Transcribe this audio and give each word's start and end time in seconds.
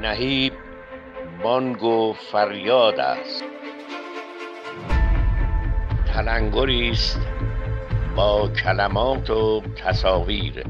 نهیب 0.00 0.52
بانگ 1.42 1.82
و 1.82 2.12
فریاد 2.12 3.00
است. 3.00 3.44
تلنگری 6.06 6.90
است 6.90 7.18
با 8.16 8.48
کلمات 8.48 9.30
و 9.30 9.62
تصاویر. 9.76 10.64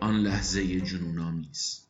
آن 0.00 0.16
لحظه 0.16 0.80
جنون 0.80 1.18
آمیز 1.18 1.86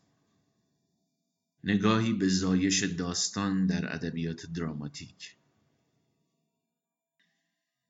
نگاهی 1.65 2.13
به 2.13 2.29
زایش 2.29 2.83
داستان 2.85 3.67
در 3.67 3.95
ادبیات 3.95 4.47
دراماتیک. 4.57 5.37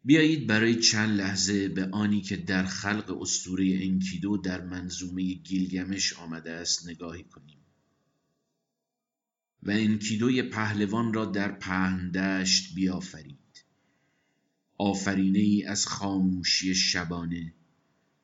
بیایید 0.05 0.46
برای 0.46 0.75
چند 0.75 1.20
لحظه 1.20 1.69
به 1.69 1.88
آنی 1.92 2.20
که 2.20 2.37
در 2.37 2.65
خلق 2.65 3.19
اسطوره 3.20 3.79
انکیدو 3.83 4.37
در 4.37 4.60
منظومه 4.60 5.34
گیلگمش 5.34 6.12
آمده 6.12 6.51
است 6.52 6.88
نگاهی 6.88 7.23
کنیم. 7.23 7.59
و 9.62 9.70
انکیدوی 9.70 10.43
پهلوان 10.43 11.15
را 11.15 11.24
در 11.24 11.52
پهندشت 11.52 12.74
بیافرید. 12.74 13.65
آفرینه 14.79 15.38
ای 15.38 15.65
از 15.65 15.87
خاموشی 15.87 16.74
شبانه 16.74 17.55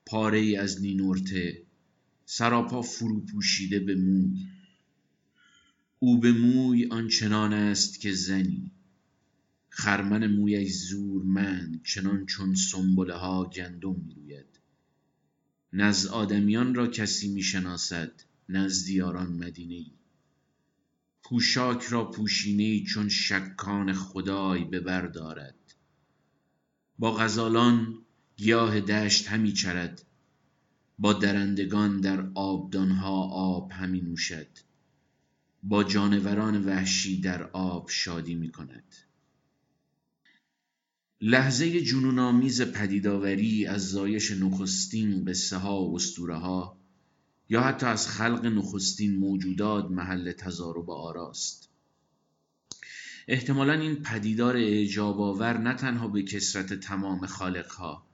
پاره 0.07 0.39
ای 0.39 0.57
از 0.57 0.83
نینورته 0.83 1.63
سراپا 2.25 2.83
فرو 2.83 3.21
پوشیده 3.21 3.81
به 3.81 3.95
موی. 3.95 4.47
او 5.99 6.21
به 6.21 6.33
موی 6.33 6.87
آنچنان 6.87 7.53
است 7.53 8.01
که 8.01 8.13
زنی. 8.13 8.71
خرمن 9.73 10.27
مویش 10.27 10.73
زورمند 10.73 11.83
چنان 11.85 12.27
چون 12.27 12.55
سنبله 12.55 13.15
ها 13.15 13.45
گندم 13.45 13.97
می‌روید. 14.07 14.61
نز 15.73 16.07
آدمیان 16.07 16.75
را 16.75 16.87
کسی 16.87 17.29
می‌شناسد 17.29 18.13
نز 18.49 18.85
دیاران 18.85 19.33
مدینه 19.33 19.75
ای 19.75 19.93
پوشاک 21.23 21.83
را 21.83 22.11
پوشینه 22.11 22.85
چون 22.85 23.09
شکان 23.09 23.93
خدای 23.93 24.65
به 24.65 24.81
بر 24.81 25.07
دارد. 25.07 25.75
با 26.99 27.13
غزالان 27.17 27.99
گیاه 28.37 28.81
دشت 28.81 29.29
همی 29.29 29.53
چرد. 29.53 30.07
با 30.99 31.13
درندگان 31.13 32.01
در 32.01 32.31
آبدانها 32.35 33.23
آب 33.29 33.73
همی 33.73 34.01
نوشد. 34.01 34.49
با 35.63 35.85
جانوران 35.85 36.65
وحشی 36.65 37.21
در 37.21 37.43
آب 37.43 37.91
شادی 37.91 38.35
می 38.35 38.53
کند 38.53 38.95
لحظه 41.23 41.81
جنونآمیز 41.81 42.63
پدیدآوری 42.63 43.67
از 43.67 43.91
زایش 43.91 44.31
نخستین 44.31 45.25
قصه 45.25 45.57
ها 45.57 45.83
و 45.83 45.95
اسطوره 45.95 46.37
ها 46.37 46.79
یا 47.49 47.61
حتی 47.61 47.87
از 47.87 48.09
خلق 48.09 48.47
نخستین 48.47 49.17
موجودات 49.17 49.91
محل 49.91 50.33
تضارب 50.33 50.91
آراست 50.91 51.69
احتمالا 53.29 53.73
این 53.73 53.95
پدیدار 53.95 54.57
اعجاب 54.57 55.21
آور 55.21 55.59
نه 55.59 55.75
تنها 55.75 56.09
به 56.09 56.23
کسرت 56.23 56.75
تمام 56.75 57.27
خالقها 57.27 58.07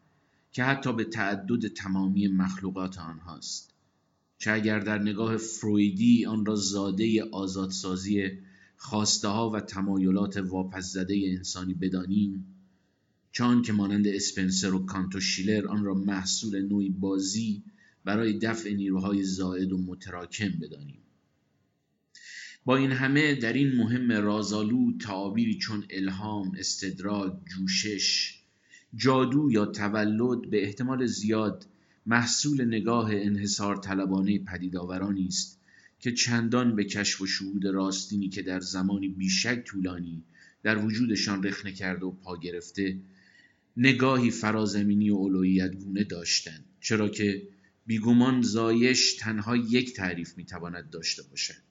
که 0.53 0.65
حتی 0.65 0.93
به 0.93 1.05
تعدد 1.05 1.69
تمامی 1.69 2.29
مخلوقات 2.29 2.99
آنهاست 2.99 3.75
چه 4.39 4.53
اگر 4.53 4.79
در 4.79 4.99
نگاه 4.99 5.37
فرویدی 5.37 6.27
آن 6.27 6.47
را 6.47 6.55
زاده 6.55 7.25
آزادسازی 7.33 8.31
خواسته 8.77 9.29
ها 9.29 9.51
و 9.51 9.61
تمایلات 9.61 10.37
واپس 10.37 10.93
زده 10.93 11.23
انسانی 11.25 11.75
بدانیم 11.75 12.56
چون 13.37 13.63
که 13.63 13.73
مانند 13.73 14.09
اسپنسر 14.09 14.75
و 14.75 14.87
کانت 14.87 15.15
و 15.15 15.21
شیلر 15.21 15.67
آن 15.67 15.85
را 15.85 15.95
محصول 15.95 16.63
نوعی 16.63 16.91
بازی 16.91 17.63
برای 18.05 18.39
دفع 18.39 18.73
نیروهای 18.73 19.23
زائد 19.23 19.73
و 19.73 19.79
متراکم 19.79 20.49
بدانیم. 20.49 20.99
با 22.65 22.77
این 22.77 22.93
همه 22.93 23.35
در 23.35 23.53
این 23.53 23.73
مهم 23.73 24.13
رازآلود 24.13 25.01
تعابیری 25.01 25.59
چون 25.59 25.85
الهام 25.91 26.53
استدراک 26.59 27.33
جوشش 27.45 28.39
جادو 28.95 29.51
یا 29.51 29.67
تولد 29.67 30.51
به 30.51 30.63
احتمال 30.63 31.07
زیاد 31.07 31.67
محصول 32.07 32.65
نگاه 32.65 33.11
انحصار 33.13 33.77
طلبانه 33.77 34.39
پدیدآورانی 34.39 35.27
است 35.27 35.61
که 36.01 36.13
چندان 36.13 36.77
به 36.77 36.85
کشف 36.85 37.21
و 37.21 37.27
شهود 37.27 37.67
راستینی 37.67 38.29
که 38.29 38.43
در 38.43 38.61
زمانی 38.61 39.09
بیشک 39.09 39.65
طولانی 39.65 40.23
در 40.63 40.85
وجودشان 40.85 41.43
رخنه 41.43 41.73
کرده 41.73 42.07
و 42.07 42.11
پا 42.11 42.37
گرفته 42.37 42.99
نگاهی 43.77 44.31
فرازمینی 44.31 45.11
و 45.11 45.17
علویت 45.17 45.75
گونه 45.75 46.05
داشتند 46.05 46.65
چرا 46.81 47.09
که 47.09 47.49
بیگمان 47.87 48.43
زایش 48.43 49.17
تنها 49.17 49.57
یک 49.57 49.95
تعریف 49.97 50.37
می‌تواند 50.37 50.91
داشته 50.91 51.23
باشد. 51.23 51.67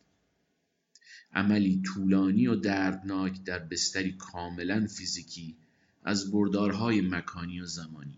عملی 1.33 1.81
طولانی 1.85 2.47
و 2.47 2.55
دردناک 2.55 3.43
در 3.43 3.59
بستری 3.59 4.11
کاملا 4.11 4.87
فیزیکی 4.87 5.55
از 6.03 6.31
بردارهای 6.31 7.01
مکانی 7.01 7.61
و 7.61 7.65
زمانی. 7.65 8.17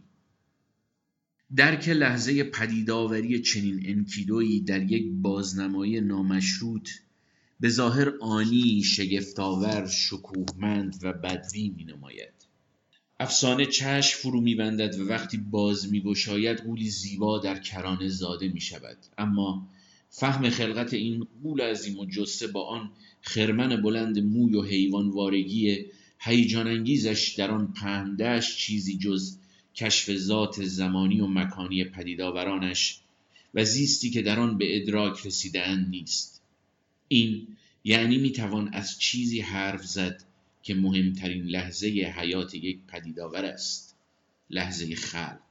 درک 1.55 1.89
لحظه 1.89 2.43
پدیدآوری 2.43 3.41
چنین 3.41 3.81
انکیدویی 3.85 4.61
در 4.61 4.91
یک 4.91 5.11
بازنمایی 5.11 6.01
نامشروط 6.01 6.89
به 7.59 7.69
ظاهر 7.69 8.13
آنی 8.21 8.83
شگفتآور 8.83 9.87
شکوهمند 9.87 10.99
و 11.03 11.13
بدوی 11.13 11.69
می 11.69 11.83
نماید 11.83 12.36
افسانه 13.19 13.65
چشم 13.65 14.17
فرو 14.17 14.41
میبندد 14.41 14.99
و 14.99 15.07
وقتی 15.07 15.37
باز 15.37 15.91
میگشاید 15.91 16.59
قولی 16.59 16.89
زیبا 16.89 17.39
در 17.39 17.59
کرانه 17.59 18.07
زاده 18.07 18.47
می 18.47 18.61
شود 18.61 18.97
اما 19.17 19.69
فهم 20.09 20.49
خلقت 20.49 20.93
این 20.93 21.27
قول 21.43 21.61
عظیم 21.61 21.99
و 21.99 22.05
جسته 22.05 22.47
با 22.47 22.67
آن 22.67 22.91
خرمن 23.21 23.81
بلند 23.81 24.19
موی 24.19 24.55
و 24.55 24.63
حیوان 24.63 25.09
وارگی 25.09 25.85
هیجان 26.19 26.67
انگیزش 26.67 27.35
در 27.37 27.51
آن 27.51 27.73
پهندش 27.73 28.57
چیزی 28.57 28.97
جز 28.97 29.37
کشف 29.75 30.15
ذات 30.17 30.63
زمانی 30.63 31.19
و 31.19 31.27
مکانی 31.27 31.83
پدیدآورانش 31.83 32.99
و 33.53 33.65
زیستی 33.65 34.09
که 34.09 34.21
در 34.21 34.39
آن 34.39 34.57
به 34.57 34.81
ادراک 34.81 35.25
رسیدهاند 35.25 35.89
نیست. 35.89 36.41
این 37.07 37.47
یعنی 37.83 38.17
می‌توان 38.17 38.69
از 38.73 38.99
چیزی 38.99 39.41
حرف 39.41 39.85
زد 39.85 40.23
که 40.67 40.75
مهمترین 40.75 41.43
لحظه 41.43 41.87
حیات 41.87 42.55
یک 42.55 42.79
پدیدآور 42.87 43.45
است 43.45 43.97
لحظه 44.49 44.95
خلق. 44.95 45.41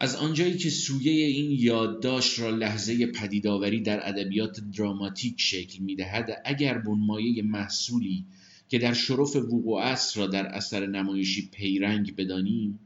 از 0.00 0.14
آنجایی 0.16 0.58
که 0.58 0.70
سویه 0.70 1.26
این 1.26 1.50
یادداشت 1.50 2.38
را 2.38 2.50
لحظه 2.50 3.06
پدیدآوری 3.06 3.80
در 3.80 4.08
ادبیات 4.08 4.60
دراماتیک 4.76 5.40
شکل 5.40 5.82
می‌دهد 5.82 6.42
اگر 6.44 6.78
بنمایه 6.78 7.42
محصولی 7.42 8.24
که 8.68 8.78
در 8.78 8.94
شرف 8.94 9.36
وقوع 9.36 9.80
است 9.80 10.16
را 10.16 10.26
در 10.26 10.46
اثر 10.46 10.86
نمایشی 10.86 11.48
پیرنگ 11.52 12.16
بدانیم 12.16 12.78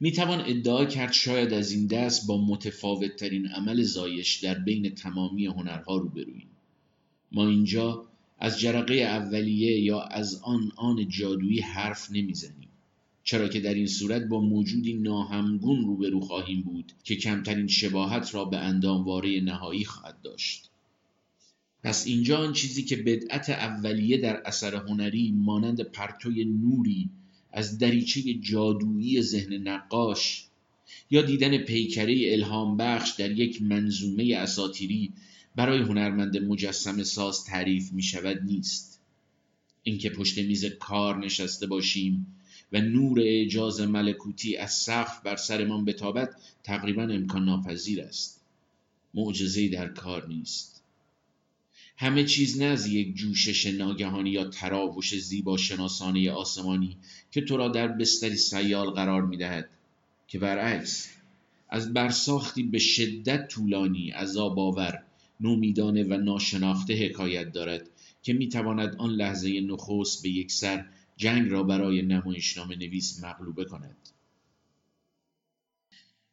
می‌توان 0.00 0.40
ادعا 0.40 0.84
کرد 0.84 1.12
شاید 1.12 1.52
از 1.52 1.72
این 1.72 1.86
دست 1.86 2.26
با 2.26 2.46
متفاوت 2.46 3.16
ترین 3.16 3.46
عمل 3.46 3.82
زایش 3.82 4.36
در 4.36 4.58
بین 4.58 4.94
تمامی 4.94 5.46
هنرها 5.46 5.96
روبرویم. 5.96 6.48
ما 7.32 7.48
اینجا 7.48 8.13
از 8.38 8.60
جرقه 8.60 8.94
اولیه 8.94 9.80
یا 9.80 10.00
از 10.00 10.40
آن 10.42 10.72
آن 10.76 11.08
جادویی 11.08 11.60
حرف 11.60 12.10
نمی‌زنیم. 12.10 12.68
چرا 13.24 13.48
که 13.48 13.60
در 13.60 13.74
این 13.74 13.86
صورت 13.86 14.22
با 14.22 14.40
موجودی 14.40 14.94
ناهمگون 14.94 15.84
روبرو 15.84 16.20
خواهیم 16.20 16.62
بود 16.62 16.92
که 17.04 17.16
کمترین 17.16 17.66
شباهت 17.66 18.34
را 18.34 18.44
به 18.44 18.58
اندامواره 18.58 19.40
نهایی 19.40 19.84
خواهد 19.84 20.22
داشت. 20.22 20.70
پس 21.82 22.06
اینجا 22.06 22.38
آن 22.38 22.52
چیزی 22.52 22.82
که 22.84 22.96
بدعت 22.96 23.50
اولیه 23.50 24.16
در 24.16 24.42
اثر 24.44 24.74
هنری 24.74 25.32
مانند 25.32 25.80
پرتوی 25.80 26.44
نوری 26.44 27.10
از 27.52 27.78
دریچه 27.78 28.34
جادویی 28.34 29.22
ذهن 29.22 29.52
نقاش 29.68 30.44
یا 31.10 31.22
دیدن 31.22 31.58
پیکره 31.58 32.32
الهام 32.32 32.76
بخش 32.76 33.10
در 33.10 33.30
یک 33.30 33.62
منظومه 33.62 34.34
اساتیری 34.36 35.12
برای 35.54 35.78
هنرمند 35.78 36.36
مجسم 36.36 37.02
ساز 37.02 37.44
تعریف 37.44 37.92
می 37.92 38.02
شود 38.02 38.42
نیست. 38.42 39.00
اینکه 39.82 40.10
پشت 40.10 40.38
میز 40.38 40.64
کار 40.64 41.18
نشسته 41.18 41.66
باشیم 41.66 42.26
و 42.72 42.80
نور 42.80 43.20
اعجاز 43.20 43.80
ملکوتی 43.80 44.56
از 44.56 44.72
سقف 44.72 45.22
بر 45.22 45.36
سرمان 45.36 45.84
بتابد 45.84 46.36
تقریبا 46.62 47.02
امکان 47.02 47.44
ناپذیر 47.44 48.02
است. 48.02 48.40
معجزه 49.14 49.68
در 49.68 49.88
کار 49.88 50.28
نیست. 50.28 50.74
همه 51.96 52.24
چیز 52.24 52.58
نه 52.58 52.64
از 52.64 52.86
یک 52.86 53.14
جوشش 53.14 53.66
ناگهانی 53.66 54.30
یا 54.30 54.44
تراوش 54.44 55.18
زیبا 55.18 55.56
شناسانه 55.56 56.30
آسمانی 56.30 56.96
که 57.30 57.40
تو 57.40 57.56
را 57.56 57.68
در 57.68 57.88
بستری 57.88 58.36
سیال 58.36 58.90
قرار 58.90 59.22
می 59.22 59.36
دهد 59.36 59.70
که 60.28 60.38
برعکس 60.38 61.08
از 61.68 61.92
برساختی 61.92 62.62
به 62.62 62.78
شدت 62.78 63.48
طولانی 63.48 64.10
عذاب 64.10 64.58
آور 64.58 65.02
نومیدانه 65.40 66.04
و 66.04 66.16
ناشناخته 66.16 66.94
حکایت 66.94 67.52
دارد 67.52 67.90
که 68.22 68.32
می‌تواند 68.32 68.96
آن 68.96 69.10
لحظه 69.10 69.60
نخست 69.60 70.22
به 70.22 70.28
یک 70.28 70.52
سر 70.52 70.86
جنگ 71.16 71.50
را 71.50 71.62
برای 71.62 72.02
نمایشنامه 72.02 72.76
نویس 72.76 73.24
مغلوبه 73.24 73.64
کند. 73.64 73.96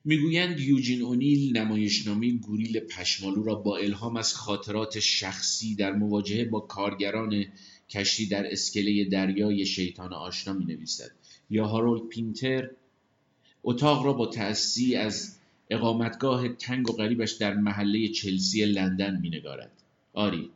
می‌گویند 0.06 0.59
یوجین 0.59 1.01
اونیل 1.01 1.57
نمایشنامه 1.57 2.31
گوریل 2.31 2.80
پشمالو 2.80 3.44
را 3.44 3.56
با 3.56 3.77
الهام 3.77 4.18
از 4.18 4.33
خاطرات 4.33 5.00
شخصی 5.00 5.75
در 5.75 5.92
مواجهه 5.92 6.45
با 6.45 6.59
کارگران 6.59 7.45
کشتی 7.89 8.27
در 8.27 8.51
اسکله 8.51 9.06
دریای 9.06 9.65
شیطان 9.65 10.13
آشنا 10.13 10.54
می 10.54 10.65
نویسد 10.65 11.12
یا 11.50 11.68
هارولد 11.68 12.07
پینتر 12.09 12.69
اتاق 13.63 14.06
را 14.06 14.13
با 14.13 14.25
تأسی 14.25 14.95
از 14.95 15.38
اقامتگاه 15.71 16.50
تنگ 16.50 16.89
و 16.89 16.94
غریبش 16.94 17.31
در 17.31 17.53
محله 17.53 18.07
چلسی 18.07 18.65
لندن 18.65 19.19
می 19.21 19.29
نگارد. 19.29 19.71
آری 20.13 20.50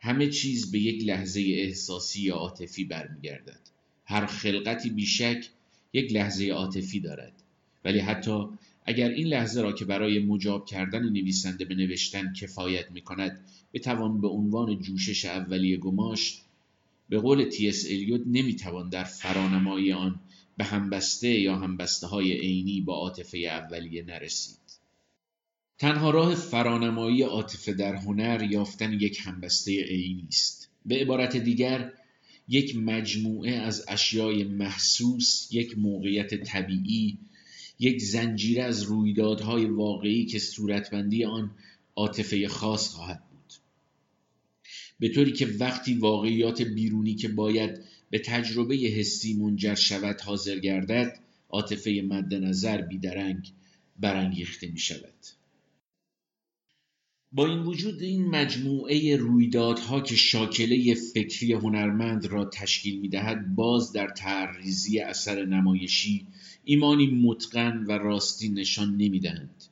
همه 0.00 0.28
چیز 0.28 0.70
به 0.70 0.78
یک 0.78 1.04
لحظه 1.04 1.40
احساسی 1.40 2.22
یا 2.22 2.34
عاطفی 2.34 2.84
برمیگردد 2.84 3.60
هر 4.06 4.26
خلقتی 4.26 4.90
بیشک 4.90 5.48
یک 5.92 6.12
لحظه 6.12 6.48
عاطفی 6.48 7.00
دارد 7.00 7.32
ولی 7.84 7.98
حتی 7.98 8.46
اگر 8.84 9.08
این 9.08 9.26
لحظه 9.26 9.62
را 9.62 9.72
که 9.72 9.84
برای 9.84 10.18
مجاب 10.18 10.66
کردن 10.66 11.02
نویسنده 11.02 11.64
به 11.64 11.74
نوشتن 11.74 12.32
کفایت 12.32 12.90
می 12.90 13.00
کند 13.00 13.40
بتوان 13.72 14.20
به 14.20 14.28
عنوان 14.28 14.78
جوشش 14.78 15.24
اولیه 15.24 15.76
گماشت 15.76 16.42
به 17.08 17.18
قول 17.18 17.44
تی 17.44 17.68
اس 17.68 17.86
الیوت 17.86 18.22
نمی‌توان 18.26 18.88
در 18.88 19.04
فرانمایی 19.04 19.92
آن 19.92 20.20
به 20.56 20.64
همبسته 20.64 21.28
یا 21.28 21.56
همبسته 21.56 22.06
های 22.06 22.32
عینی 22.32 22.80
با 22.80 22.94
عاطفه 22.94 23.38
اولیه 23.38 24.02
نرسید. 24.02 24.58
تنها 25.78 26.10
راه 26.10 26.34
فرانمایی 26.34 27.22
عاطفه 27.22 27.72
در 27.72 27.94
هنر 27.94 28.48
یافتن 28.50 28.92
یک 28.92 29.18
همبسته 29.24 29.84
عینی 29.84 30.26
است. 30.28 30.70
به 30.86 30.94
عبارت 30.94 31.36
دیگر 31.36 31.92
یک 32.48 32.76
مجموعه 32.76 33.52
از 33.52 33.84
اشیای 33.88 34.44
محسوس 34.44 35.48
یک 35.50 35.78
موقعیت 35.78 36.34
طبیعی 36.34 37.18
یک 37.78 38.02
زنجیره 38.02 38.62
از 38.62 38.82
رویدادهای 38.82 39.64
واقعی 39.64 40.26
که 40.26 40.38
صورتبندی 40.38 41.24
آن 41.24 41.50
عاطفه 41.96 42.48
خاص 42.48 42.88
خواهد 42.88 43.22
بود. 43.30 43.52
به 44.98 45.08
طوری 45.08 45.32
که 45.32 45.46
وقتی 45.46 45.94
واقعیات 45.94 46.62
بیرونی 46.62 47.14
که 47.14 47.28
باید 47.28 47.80
به 48.12 48.18
تجربه 48.18 48.74
حسی 48.74 49.34
منجر 49.34 49.74
شود 49.74 50.20
حاضر 50.20 50.58
گردد 50.58 51.18
عاطفه 51.48 52.02
مد 52.08 52.34
نظر 52.34 52.82
بیدرنگ 52.82 53.52
برانگیخته 54.00 54.66
می 54.66 54.78
شود 54.78 55.14
با 57.32 57.46
این 57.46 57.58
وجود 57.58 58.02
این 58.02 58.26
مجموعه 58.26 59.16
رویدادها 59.16 60.00
که 60.00 60.16
شاکله 60.16 60.94
فکری 60.94 61.52
هنرمند 61.52 62.26
را 62.26 62.44
تشکیل 62.44 63.00
می 63.00 63.08
دهد 63.08 63.54
باز 63.54 63.92
در 63.92 64.08
تعریزی 64.08 65.00
اثر 65.00 65.44
نمایشی 65.44 66.26
ایمانی 66.64 67.06
متقن 67.06 67.84
و 67.88 67.92
راستی 67.92 68.48
نشان 68.48 68.96
نمی 68.96 69.20
دهند. 69.20 69.64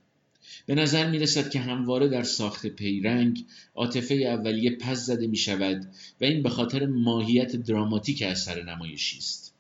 به 0.71 0.77
نظر 0.77 1.11
می 1.11 1.19
رسد 1.19 1.51
که 1.51 1.61
همواره 1.61 2.09
در 2.09 2.23
ساخت 2.23 2.67
پیرنگ 2.67 3.45
عاطفه 3.75 4.15
اولیه 4.15 4.71
پس 4.71 5.07
زده 5.07 5.27
می 5.27 5.37
شود 5.37 5.85
و 6.21 6.25
این 6.25 6.43
به 6.43 6.49
خاطر 6.49 6.87
ماهیت 6.87 7.57
دراماتیک 7.57 8.23
اثر 8.23 8.63
نمایشی 8.63 9.19
است. 9.19 9.55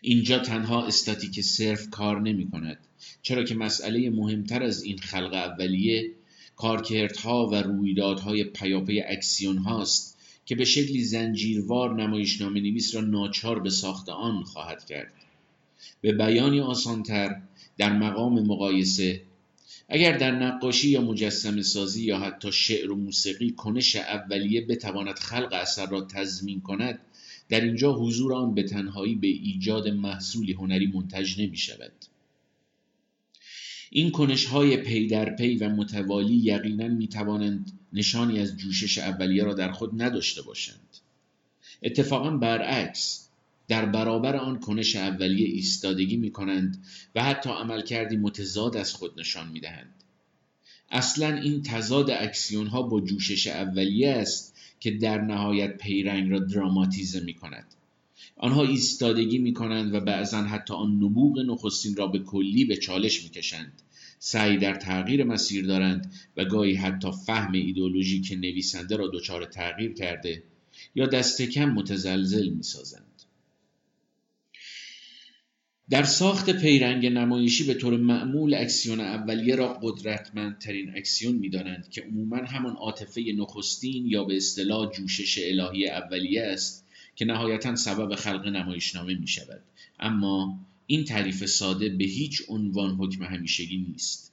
اینجا 0.00 0.38
تنها 0.38 0.86
استاتیک 0.86 1.40
صرف 1.40 1.90
کار 1.90 2.20
نمی 2.20 2.50
کند 2.50 2.78
چرا 3.22 3.44
که 3.44 3.54
مسئله 3.54 4.10
مهمتر 4.10 4.62
از 4.62 4.82
این 4.82 4.98
خلق 4.98 5.34
اولیه 5.34 6.10
کارکردها 6.56 7.46
و 7.46 7.54
رویدادهای 7.54 8.44
پیاپی 8.44 9.00
اکسیون 9.00 9.58
هاست 9.58 10.18
که 10.44 10.54
به 10.54 10.64
شکلی 10.64 11.04
زنجیروار 11.04 12.02
نمایشنامه 12.02 12.60
نویس 12.60 12.94
را 12.94 13.00
ناچار 13.00 13.60
به 13.60 13.70
ساخت 13.70 14.08
آن 14.08 14.42
خواهد 14.42 14.84
کرد 14.84 15.12
به 16.00 16.12
بیانی 16.12 16.60
آسانتر 16.60 17.42
در 17.78 17.92
مقام 17.92 18.46
مقایسه 18.46 19.22
اگر 19.88 20.18
در 20.18 20.30
نقاشی 20.30 20.88
یا 20.88 21.00
مجسم 21.00 21.62
سازی 21.62 22.04
یا 22.04 22.18
حتی 22.18 22.52
شعر 22.52 22.90
و 22.90 22.96
موسیقی 22.96 23.50
کنش 23.50 23.96
اولیه 23.96 24.66
بتواند 24.66 25.18
خلق 25.18 25.52
اثر 25.52 25.86
را 25.86 26.00
تضمین 26.00 26.60
کند 26.60 26.98
در 27.48 27.60
اینجا 27.60 27.92
حضور 27.92 28.34
آن 28.34 28.54
به 28.54 28.62
تنهایی 28.62 29.14
به 29.14 29.26
ایجاد 29.26 29.88
محصولی 29.88 30.52
هنری 30.52 30.86
منتج 30.86 31.40
نمی 31.40 31.56
شود. 31.56 31.92
این 33.90 34.10
کنش 34.10 34.44
های 34.44 34.76
پی 34.76 35.06
در 35.06 35.36
پی 35.36 35.56
و 35.56 35.68
متوالی 35.68 36.34
یقینا 36.34 36.88
می 36.88 37.08
توانند 37.08 37.72
نشانی 37.92 38.38
از 38.38 38.56
جوشش 38.56 38.98
اولیه 38.98 39.44
را 39.44 39.54
در 39.54 39.72
خود 39.72 40.02
نداشته 40.02 40.42
باشند. 40.42 40.96
اتفاقا 41.82 42.30
برعکس 42.30 43.28
در 43.68 43.86
برابر 43.86 44.36
آن 44.36 44.60
کنش 44.60 44.96
اولیه 44.96 45.46
ایستادگی 45.46 46.16
می 46.16 46.30
کنند 46.30 46.84
و 47.14 47.22
حتی 47.22 47.50
عملکردی 47.50 48.16
متضاد 48.16 48.76
از 48.76 48.94
خود 48.94 49.20
نشان 49.20 49.48
می 49.48 49.60
دهند. 49.60 49.94
اصلا 50.90 51.36
این 51.36 51.62
تضاد 51.62 52.10
اکسیون 52.10 52.66
ها 52.66 52.82
با 52.82 53.00
جوشش 53.00 53.46
اولیه 53.46 54.10
است 54.10 54.54
که 54.80 54.90
در 54.90 55.20
نهایت 55.20 55.76
پیرنگ 55.76 56.30
را 56.30 56.38
دراماتیزه 56.38 57.20
می 57.20 57.34
کند. 57.34 57.66
آنها 58.36 58.62
ایستادگی 58.62 59.38
می 59.38 59.52
کنند 59.52 59.94
و 59.94 60.00
بعضا 60.00 60.42
حتی 60.42 60.74
آن 60.74 60.90
نبوغ 60.90 61.38
نخستین 61.38 61.96
را 61.96 62.06
به 62.06 62.18
کلی 62.18 62.64
به 62.64 62.76
چالش 62.76 63.24
می 63.24 63.30
کشند. 63.30 63.82
سعی 64.18 64.56
در 64.56 64.74
تغییر 64.74 65.24
مسیر 65.24 65.66
دارند 65.66 66.12
و 66.36 66.44
گاهی 66.44 66.74
حتی 66.74 67.08
فهم 67.26 67.52
ایدولوژی 67.52 68.20
که 68.20 68.36
نویسنده 68.36 68.96
را 68.96 69.10
دچار 69.14 69.44
تغییر 69.44 69.92
کرده 69.92 70.42
یا 70.94 71.06
دست 71.06 71.42
کم 71.42 71.70
متزلزل 71.70 72.48
می 72.48 72.62
سازند. 72.62 73.11
در 75.90 76.04
ساخت 76.04 76.50
پیرنگ 76.50 77.06
نمایشی 77.06 77.64
به 77.64 77.74
طور 77.74 77.96
معمول 77.96 78.54
اکسیون 78.54 79.00
اولیه 79.00 79.54
را 79.54 79.78
قدرتمندترین 79.82 80.96
اکسیون 80.96 81.34
می‌دانند 81.34 81.88
که 81.90 82.02
عموما 82.02 82.36
همان 82.36 82.72
عاطفه 82.72 83.32
نخستین 83.36 84.06
یا 84.06 84.24
به 84.24 84.36
اصطلاح 84.36 84.92
جوشش 84.92 85.38
الهی 85.38 85.88
اولیه 85.88 86.42
است 86.42 86.86
که 87.16 87.24
نهایتا 87.24 87.76
سبب 87.76 88.14
خلق 88.14 88.46
نمایشنامه 88.46 89.14
می 89.14 89.26
شود 89.26 89.62
اما 90.00 90.58
این 90.86 91.04
تعریف 91.04 91.46
ساده 91.46 91.88
به 91.88 92.04
هیچ 92.04 92.42
عنوان 92.48 92.94
حکم 92.94 93.24
همیشگی 93.24 93.76
نیست. 93.76 94.32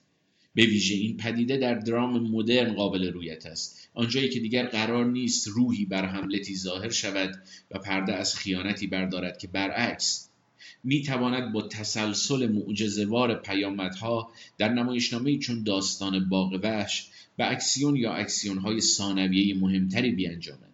به 0.54 0.66
ویژه 0.66 0.94
این 0.94 1.16
پدیده 1.16 1.56
در 1.56 1.74
درام 1.74 2.30
مدرن 2.30 2.74
قابل 2.74 3.12
رویت 3.12 3.46
است. 3.46 3.88
آنجایی 3.94 4.28
که 4.28 4.40
دیگر 4.40 4.66
قرار 4.66 5.04
نیست 5.04 5.48
روحی 5.48 5.84
بر 5.84 6.06
حملتی 6.06 6.56
ظاهر 6.56 6.90
شود 6.90 7.42
و 7.70 7.78
پرده 7.78 8.12
از 8.14 8.36
خیانتی 8.36 8.86
بردارد 8.86 9.38
که 9.38 9.48
برعکس 9.48 10.29
می 10.84 11.02
تواند 11.02 11.52
با 11.52 11.62
تسلسل 11.62 12.52
معجزهوار 12.52 13.34
پیامدها 13.34 14.32
در 14.58 14.72
نمایشنامه 14.72 15.38
چون 15.38 15.62
داستان 15.62 16.28
باغ 16.28 16.60
وحش 16.62 17.08
به 17.36 17.50
اکسیون 17.50 17.96
یا 17.96 18.12
اکسیون 18.12 18.58
های 18.58 18.80
ثانویه 18.80 19.54
مهمتری 19.54 20.10
بیانجامد. 20.10 20.70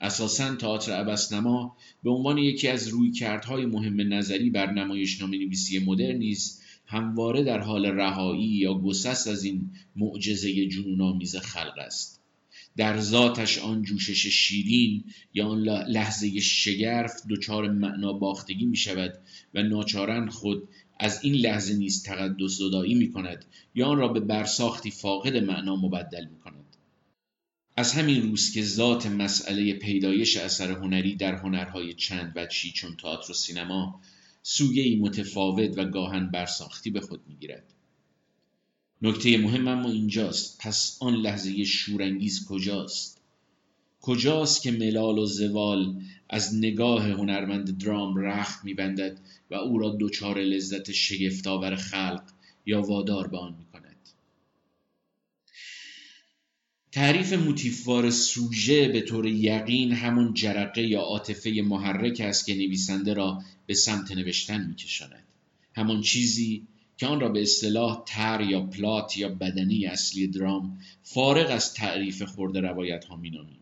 اساسا 0.00 0.54
تئاتر 0.54 1.00
ابسنما 1.00 1.76
به 2.02 2.10
عنوان 2.10 2.38
یکی 2.38 2.68
از 2.68 2.88
رویکردهای 2.88 3.66
مهم 3.66 4.14
نظری 4.14 4.50
بر 4.50 4.72
نمایشنامه 4.72 5.38
نویسی 5.38 5.78
مدرن 5.78 6.16
نیز 6.16 6.60
همواره 6.86 7.42
در 7.42 7.58
حال 7.58 7.86
رهایی 7.86 8.46
یا 8.46 8.74
گسست 8.74 9.28
از 9.28 9.44
این 9.44 9.70
معجزه 9.96 10.66
جنونآمیز 10.66 11.36
خلق 11.36 11.78
است. 11.78 12.19
در 12.76 13.00
ذاتش 13.00 13.58
آن 13.58 13.82
جوشش 13.82 14.26
شیرین 14.26 15.04
یا 15.34 15.48
آن 15.48 15.62
لحظه 15.62 16.40
شگرف 16.40 17.12
دچار 17.30 17.70
معنا 17.70 18.12
باختگی 18.12 18.66
می 18.66 18.76
شود 18.76 19.12
و 19.54 19.62
ناچارن 19.62 20.28
خود 20.28 20.68
از 21.00 21.24
این 21.24 21.34
لحظه 21.34 21.74
نیز 21.76 22.02
تقدس 22.02 22.50
زدایی 22.50 22.94
می 22.94 23.12
کند 23.12 23.44
یا 23.74 23.86
آن 23.86 23.98
را 23.98 24.08
به 24.08 24.20
برساختی 24.20 24.90
فاقد 24.90 25.36
معنا 25.36 25.76
مبدل 25.76 26.26
می 26.26 26.38
کند. 26.38 26.76
از 27.76 27.92
همین 27.92 28.22
روز 28.22 28.52
که 28.52 28.62
ذات 28.62 29.06
مسئله 29.06 29.72
پیدایش 29.72 30.36
اثر 30.36 30.72
هنری 30.72 31.16
در 31.16 31.34
هنرهای 31.34 31.94
چند 31.94 32.32
وجهی 32.36 32.72
چون 32.72 32.96
تئاتر 32.96 33.30
و 33.30 33.34
سینما 33.34 34.00
سویهی 34.42 34.96
متفاوت 34.96 35.78
و 35.78 35.84
گاهن 35.84 36.30
برساختی 36.30 36.90
به 36.90 37.00
خود 37.00 37.20
می‌گیرد 37.28 37.74
نکته 39.02 39.38
مهم 39.38 39.68
اما 39.68 39.90
اینجاست. 39.90 40.58
پس 40.60 40.96
آن 41.00 41.14
لحظه 41.14 41.64
شورانگیز 41.64 42.46
کجاست؟ 42.48 43.20
کجاست 44.00 44.62
که 44.62 44.70
ملال 44.70 45.18
و 45.18 45.26
زوال 45.26 46.02
از 46.28 46.54
نگاه 46.54 47.08
هنرمند 47.08 47.78
درام 47.78 48.16
رخت 48.16 48.64
میبندد 48.64 49.20
و 49.50 49.54
او 49.54 49.78
را 49.78 49.96
دچار 50.00 50.38
لذت 50.38 50.92
شگفتآور 50.92 51.76
خلق 51.76 52.22
یا 52.66 52.82
وادار 52.82 53.28
به 53.28 53.38
آن 53.38 53.54
می‌کند؟ 53.58 53.96
تعریف 56.92 57.32
موتیفوار 57.32 58.10
سوژه 58.10 58.88
به 58.88 59.00
طور 59.00 59.26
یقین 59.26 59.92
همون 59.92 60.34
جرقه 60.34 60.82
یا 60.82 61.00
عاطفه 61.00 61.50
محرک 61.50 62.20
است 62.20 62.46
که 62.46 62.54
نویسنده 62.54 63.14
را 63.14 63.42
به 63.66 63.74
سمت 63.74 64.12
نوشتن 64.12 64.66
میکشاند. 64.66 65.24
همان 65.76 66.00
چیزی 66.00 66.66
که 67.00 67.06
آن 67.06 67.20
را 67.20 67.28
به 67.28 67.42
اصطلاح 67.42 68.02
تر 68.06 68.40
یا 68.40 68.60
پلات 68.60 69.16
یا 69.16 69.28
بدنی 69.28 69.86
اصلی 69.86 70.26
درام 70.26 70.78
فارغ 71.02 71.50
از 71.50 71.74
تعریف 71.74 72.22
خورده 72.22 72.60
روایت 72.60 73.04
ها 73.04 73.16
مینامیم. 73.16 73.60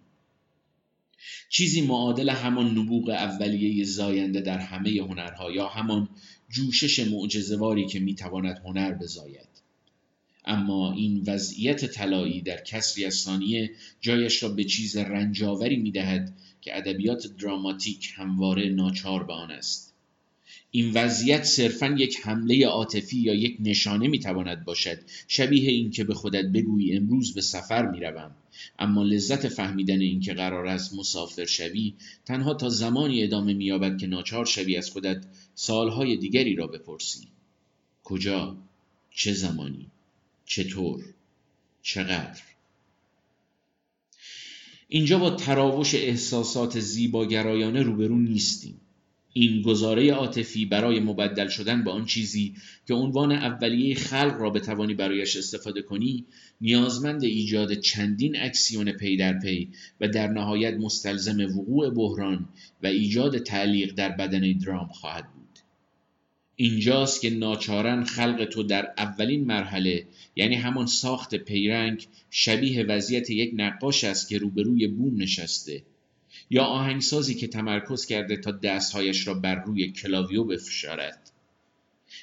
چیزی 1.49 1.81
معادل 1.81 2.31
همان 2.31 2.79
نبوغ 2.79 3.09
اولیه 3.09 3.85
زاینده 3.85 4.41
در 4.41 4.59
همه 4.59 4.91
هنرها 4.91 5.53
یا 5.53 5.69
همان 5.69 6.09
جوشش 6.51 6.99
معجزهواری 6.99 7.87
که 7.87 8.01
می‌تواند 8.01 8.61
هنر 8.65 8.95
بزاید. 8.95 9.49
اما 10.45 10.93
این 10.93 11.25
وضعیت 11.27 11.85
طلایی 11.85 12.41
در 12.41 12.63
کسری 12.63 13.05
از 13.05 13.15
ثانیه 13.15 13.71
جایش 14.01 14.43
را 14.43 14.49
به 14.49 14.65
چیز 14.65 14.97
رنجاوری 14.97 15.77
می‌دهد 15.77 16.35
که 16.61 16.77
ادبیات 16.77 17.27
دراماتیک 17.27 18.13
همواره 18.17 18.69
ناچار 18.69 19.25
به 19.25 19.33
آن 19.33 19.51
است. 19.51 19.95
این 20.71 20.93
وضعیت 20.95 21.45
صرفا 21.45 21.87
یک 21.99 22.19
حمله 22.23 22.67
عاطفی 22.67 23.19
یا 23.19 23.35
یک 23.35 23.57
نشانه 23.61 24.09
می‌تواند 24.09 24.65
باشد 24.65 24.99
شبیه 25.29 25.71
اینکه 25.71 26.05
به 26.05 26.15
خودت 26.15 26.45
بگویی 26.45 26.97
امروز 26.97 27.35
به 27.35 27.41
سفر 27.41 27.91
می‌روم. 27.91 28.37
اما 28.79 29.03
لذت 29.03 29.49
فهمیدن 29.49 30.01
اینکه 30.01 30.35
قرار 30.35 30.67
است 30.67 30.95
مسافر 30.95 31.45
شوی 31.45 31.95
تنها 32.25 32.55
تا 32.55 32.69
زمانی 32.69 33.23
ادامه 33.23 33.55
مییابد 33.55 33.99
که 33.99 34.07
ناچار 34.07 34.45
شوی 34.45 34.77
از 34.77 34.91
خودت 34.91 35.25
سالهای 35.55 36.17
دیگری 36.17 36.55
را 36.55 36.67
بپرسی. 36.67 37.29
کجا؟ 38.05 38.57
چه 39.11 39.33
زمانی؟ 39.33 39.87
چطور 40.47 41.05
چقدر 41.83 42.41
اینجا 44.89 45.19
با 45.19 45.31
تراوش 45.31 45.95
احساسات 45.95 46.81
زیباگرایانه 46.81 47.83
روبرو 47.83 48.19
نیستیم. 48.19 48.81
این 49.41 49.63
گزاره 49.63 50.13
عاطفی 50.13 50.67
برای 50.67 51.01
مبدل 51.01 51.49
شدن 51.49 51.85
به 51.85 51.91
آن 51.91 52.07
چیزی 52.07 52.55
که 52.87 52.95
عنوان 52.95 53.33
اولیه 53.33 53.95
خلق 53.95 54.37
را 54.39 54.51
بتوانی 54.51 54.95
برایش 54.95 55.37
استفاده 55.37 55.83
کنی 55.83 56.25
نیازمند 56.61 57.25
ایجاد 57.25 57.75
چندین 57.75 58.41
اکسیون 58.41 58.93
پی 58.93 59.17
در 59.17 59.39
پی 59.39 59.69
و 60.01 60.09
در 60.09 60.27
نهایت 60.27 60.75
مستلزم 60.75 61.41
وقوع 61.59 61.91
بحران 61.91 62.49
و 62.83 62.87
ایجاد 62.87 63.39
تعلیق 63.39 63.95
در 63.95 64.09
بدن 64.09 64.53
درام 64.53 64.89
خواهد 64.89 65.33
بود. 65.33 65.59
اینجاست 66.57 67.21
که 67.21 67.31
ناچارا 67.31 68.05
خلق 68.05 68.45
تو 68.45 68.63
در 68.63 68.93
اولین 68.99 69.45
مرحله 69.45 70.07
یعنی 70.37 70.55
همان 70.55 70.87
ساخت 70.87 71.35
پیرنگ 71.35 72.07
شبیه 72.31 72.83
وضعیت 72.83 73.31
یک 73.31 73.51
نقاش 73.57 74.05
است 74.05 74.29
که 74.29 74.39
روبروی 74.39 74.89
بوم 74.89 75.23
نشسته. 75.23 75.83
یا 76.51 76.65
آهنگسازی 76.65 77.35
که 77.35 77.47
تمرکز 77.47 78.07
کرده 78.07 78.37
تا 78.37 78.51
دستهایش 78.51 79.27
را 79.27 79.35
بر 79.35 79.55
روی 79.55 79.93
کلاویو 79.93 80.45
بفشارد. 80.45 81.31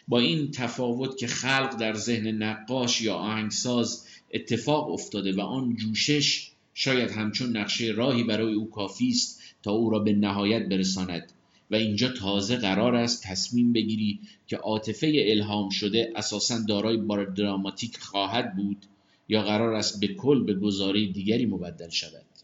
با 0.08 0.20
این 0.20 0.51
تفاوت 0.51 1.17
که 1.17 1.27
خلق 1.27 1.77
در 1.77 1.94
ذهن 1.94 2.27
نقاش 2.27 3.01
یا 3.01 3.15
آهنگساز 3.15 4.05
اتفاق 4.34 4.91
افتاده 4.91 5.34
و 5.34 5.41
آن 5.41 5.75
جوشش 5.75 6.51
شاید 6.74 7.12
همچون 7.12 7.58
نقشه 7.58 7.86
راهی 7.86 8.24
برای 8.24 8.53
او 8.53 8.70
کافی 8.70 9.10
است 9.10 9.41
تا 9.63 9.72
او 9.72 9.89
را 9.89 10.00
به 10.00 10.13
نهایت 10.13 10.70
برساند 10.70 11.32
و 11.72 11.75
اینجا 11.75 12.10
تازه 12.10 12.55
قرار 12.55 12.96
است 12.96 13.24
تصمیم 13.24 13.74
بگیری 13.74 14.20
که 14.48 14.58
عاطفه 14.58 15.12
الهام 15.15 15.70
شده 15.70 16.13
اساسا 16.15 16.60
دارای 16.67 16.98
بار 16.98 17.25
دراماتیک 17.25 17.98
خواهد 17.98 18.55
بود 18.55 18.86
یا 19.27 19.41
قرار 19.41 19.74
است 19.74 20.00
به 20.00 20.08
کل 20.08 20.44
به 20.44 20.53
گزاره 20.53 21.05
دیگری 21.05 21.46
مبدل 21.46 21.89
شود. 21.89 22.35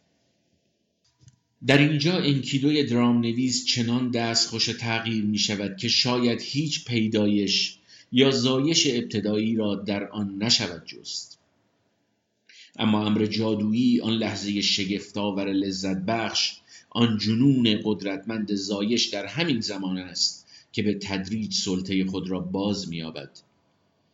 در 1.68 1.78
اینجا 1.78 2.18
انکیدوی 2.18 2.84
درام 2.84 3.18
نویس 3.18 3.66
چنان 3.66 4.12
دست 4.12 4.50
خوش 4.50 4.66
تغییر 4.66 5.24
می 5.26 5.38
شود 5.38 5.78
که 5.78 5.88
شاید 5.88 6.42
هیچ 6.42 6.86
پیدایش 6.86 7.78
یا 8.12 8.32
زایش 8.32 8.88
ابتدایی 8.88 9.56
را 9.56 9.76
در 9.76 10.08
آن 10.08 10.44
نشود 10.44 10.86
جست. 10.86 11.40
اما 12.76 13.06
امر 13.06 13.26
جادویی 13.26 14.02
آن 14.02 14.14
لحظه 14.14 14.62
شگفتآور 14.62 15.54
لذت 15.54 15.98
بخش 15.98 16.54
آن 16.90 17.18
جنون 17.18 17.80
قدرتمند 17.84 18.54
زایش 18.54 19.06
در 19.06 19.26
همین 19.26 19.60
زمان 19.60 19.98
است 19.98 20.48
که 20.72 20.84
به 20.84 20.94
تدریج 20.94 21.54
سلطه 21.54 22.06
خود 22.06 22.30
را 22.30 22.40
باز 22.40 22.90
می‌یابد. 22.90 23.40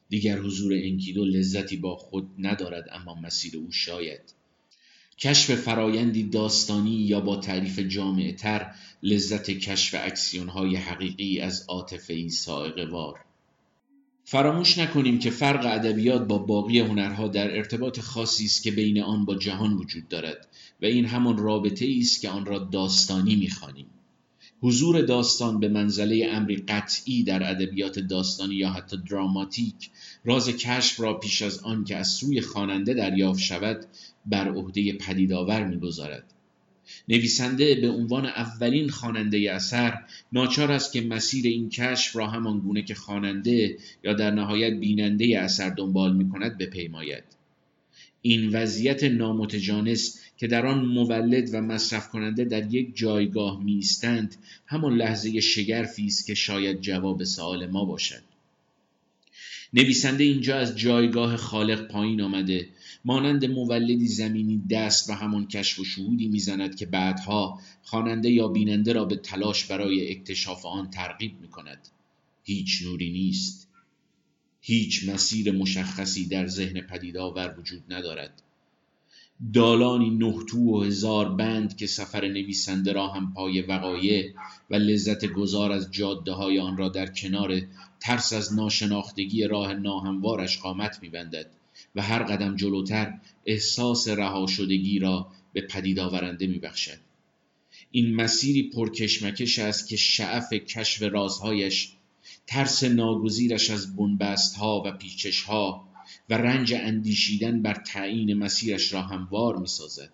دیگر 0.10 0.40
حضور 0.40 0.74
انکیدو 0.74 1.26
لذتی 1.26 1.78
با 1.78 1.96
خود 1.96 2.30
ندارد 2.40 2.90
اما 2.92 3.16
مسیر 3.16 3.58
او 3.58 3.72
شاید 3.72 4.37
کشف 5.20 5.56
فرایندی 5.56 6.24
داستانی 6.24 6.96
یا 6.96 7.20
با 7.20 7.36
تعریف 7.36 7.80
جامعه 7.80 8.34
تر 8.34 8.72
لذت 9.04 9.50
کشف 9.50 9.96
اکسیون 10.04 10.50
های 10.50 10.76
حقیقی 10.76 11.40
از 11.40 11.66
عاطفه 11.68 12.30
سائقه 12.30 12.86
وار 12.86 13.20
فراموش 14.26 14.78
نکنیم 14.78 15.20
که 15.20 15.30
فرق 15.30 15.66
ادبیات 15.66 16.28
با 16.28 16.38
باقی 16.38 16.80
هنرها 16.80 17.28
در 17.28 17.58
ارتباط 17.58 18.00
خاصی 18.00 18.46
است 18.46 18.64
که 18.64 18.72
بین 18.72 19.02
آن 19.02 19.26
با 19.26 19.36
جهان 19.36 19.74
وجود 19.74 20.08
دارد 20.08 20.48
و 20.82 20.86
این 20.86 21.06
همان 21.06 21.38
رابطه 21.38 21.96
است 22.00 22.22
که 22.22 22.30
آن 22.30 22.46
را 22.46 22.60
داستانی 22.60 23.36
می‌خوانیم. 23.36 23.86
حضور 24.62 25.02
داستان 25.02 25.60
به 25.60 25.68
منزله 25.68 26.28
امری 26.32 26.56
قطعی 26.56 27.24
در 27.24 27.52
ادبیات 27.52 28.00
داستانی 28.00 28.56
یا 28.56 28.70
حتی 28.70 28.98
دراماتیک 29.10 29.90
راز 30.26 30.50
کشف 30.50 31.00
را 31.00 31.14
پیش 31.14 31.42
از 31.42 31.60
آن 31.60 31.84
که 31.84 31.96
از 31.96 32.08
سوی 32.08 32.42
خواننده 32.42 32.94
دریافت 32.94 33.40
شود 33.40 33.86
بر 34.26 34.50
عهده 34.50 34.94
پدیدآور 34.94 35.64
می‌گذارد. 35.64 36.34
نویسنده 37.08 37.76
به 37.76 37.90
عنوان 37.90 38.26
اولین 38.26 38.90
خواننده 38.90 39.52
اثر 39.52 39.98
ناچار 40.32 40.72
است 40.72 40.94
که 40.94 41.02
مسیر 41.02 41.48
این 41.48 41.70
کشف 41.70 42.16
را 42.16 42.28
همان 42.28 42.60
گونه 42.60 42.82
که 42.82 42.96
خواننده 42.96 43.78
یا 44.04 44.14
در 44.14 44.32
نهایت 44.32 44.74
بیننده 44.74 45.40
اثر 45.40 45.70
دنبال 45.70 46.16
می 46.16 46.30
کند 46.30 46.58
بپیماید. 46.58 47.37
این 48.22 48.50
وضعیت 48.50 49.04
نامتجانس 49.04 50.20
که 50.38 50.48
در 50.48 50.66
آن 50.66 50.86
مولد 50.86 51.50
و 51.54 51.62
مصرف 51.62 52.10
کننده 52.10 52.46
در 52.46 52.74
یک 52.74 52.96
جایگاه 52.96 53.64
می 53.64 53.74
ایستند 53.74 54.36
همان 54.66 54.98
لحظه 54.98 55.40
شگرفی 55.40 56.06
است 56.06 56.28
که 56.28 56.34
شاید 56.34 56.82
جواب 56.82 57.24
سوال 57.24 57.66
ما 57.66 57.86
باشد. 57.86 58.22
نویسنده 59.74 60.24
اینجا 60.24 60.58
از 60.58 60.78
جایگاه 60.78 61.38
خالق 61.38 61.88
پایین 61.88 62.22
آمده. 62.22 62.70
مانند 63.06 63.46
مولدی 63.46 64.08
زمینی 64.08 64.62
دست 64.70 65.10
و 65.10 65.14
همان 65.14 65.48
کشف 65.48 65.80
و 65.80 65.84
شهودی 65.84 66.28
می‌زند 66.28 66.76
که 66.76 66.86
بعدها 66.86 67.60
خواننده 67.84 68.30
یا 68.30 68.48
بیننده 68.48 68.94
را 68.94 69.06
به 69.06 69.16
تلاش 69.16 69.66
برای 69.66 70.12
اکتشاف 70.12 70.66
آن 70.66 70.90
ترغیب 70.90 71.32
می 71.42 71.48
کند 71.48 71.88
هیچ 72.44 72.82
نوری 72.84 73.10
نیست. 73.10 73.67
هیچ 74.62 75.10
مسیر 75.10 75.52
مشخصی 75.52 76.28
در 76.28 76.48
ذهن 76.48 76.82
پدیدآور 76.82 77.60
وجود 77.60 77.84
ندارد. 77.90 78.42
دالانی 79.54 80.10
نهتو 80.10 80.58
و 80.58 80.84
هزار 80.84 81.36
بند 81.36 81.78
که 81.78 81.88
سفر 81.88 82.28
نویسنده 82.28 82.92
را 82.92 83.08
هم 83.08 83.34
پای 83.34 83.62
وقایع 83.62 84.34
و 84.70 84.76
لذت 84.76 85.26
گذار 85.26 85.72
از 85.72 85.92
جاده 85.92 86.32
های 86.32 86.60
آن 86.60 86.78
را 86.78 86.90
در 86.90 87.06
کنار 87.06 87.62
ترس 88.00 88.34
از 88.34 88.54
ناشناختگی 88.54 89.44
راه 89.44 89.74
ناهموارش 89.74 90.58
قامت 90.58 91.00
میبندد 91.02 91.50
و 91.96 92.02
هر 92.02 92.24
قدم 92.24 92.56
جلوتر 92.56 93.20
احساس 93.46 94.08
رها 94.08 94.48
شدگی 94.48 95.00
را 95.00 95.28
به 95.54 95.62
پدید 95.62 96.00
آورنده 96.00 96.48
میبخشد. 96.48 96.98
این 97.92 98.16
مسیری 98.16 98.70
پرکشمکش 98.70 99.60
است 99.60 99.88
که 99.88 99.96
شعف 99.96 100.54
کشف 100.54 101.02
رازهایش 101.02 101.97
ترس 102.48 102.84
ناگزیرش 102.84 103.70
از 103.70 103.96
بنبست 103.96 104.56
ها 104.56 104.84
و 104.86 104.92
پیچش 104.92 105.42
ها 105.42 105.88
و 106.30 106.34
رنج 106.34 106.74
اندیشیدن 106.74 107.62
بر 107.62 107.74
تعیین 107.74 108.34
مسیرش 108.34 108.94
را 108.94 109.02
هموار 109.02 109.58
می 109.58 109.68
سازد. 109.68 110.12